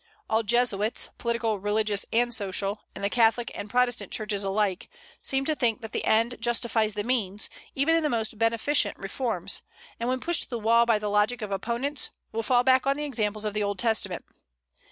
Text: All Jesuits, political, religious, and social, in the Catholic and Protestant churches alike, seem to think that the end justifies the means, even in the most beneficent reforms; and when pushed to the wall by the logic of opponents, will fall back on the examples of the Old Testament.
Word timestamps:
All 0.27 0.41
Jesuits, 0.41 1.09
political, 1.19 1.59
religious, 1.59 2.07
and 2.11 2.33
social, 2.33 2.81
in 2.95 3.03
the 3.03 3.07
Catholic 3.11 3.51
and 3.53 3.69
Protestant 3.69 4.11
churches 4.11 4.43
alike, 4.43 4.89
seem 5.21 5.45
to 5.45 5.53
think 5.53 5.81
that 5.81 5.91
the 5.91 6.05
end 6.05 6.37
justifies 6.39 6.95
the 6.95 7.03
means, 7.03 7.51
even 7.75 7.95
in 7.95 8.01
the 8.01 8.09
most 8.09 8.39
beneficent 8.39 8.97
reforms; 8.97 9.61
and 9.99 10.09
when 10.09 10.19
pushed 10.19 10.41
to 10.41 10.49
the 10.49 10.57
wall 10.57 10.87
by 10.87 10.97
the 10.97 11.07
logic 11.07 11.43
of 11.43 11.51
opponents, 11.51 12.09
will 12.31 12.41
fall 12.41 12.63
back 12.63 12.87
on 12.87 12.97
the 12.97 13.05
examples 13.05 13.45
of 13.45 13.53
the 13.53 13.61
Old 13.61 13.77
Testament. 13.77 14.25